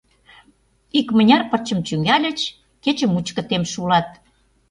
Икмыняр 0.99 1.41
пырчым 1.49 1.79
чӱҥгальыч— 1.87 2.39
кече 2.83 3.05
мучко 3.13 3.41
темше 3.49 3.77
улат. 3.83 4.09